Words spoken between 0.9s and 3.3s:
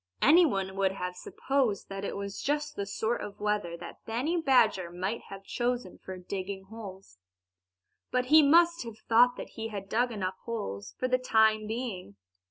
have supposed that it was just the sort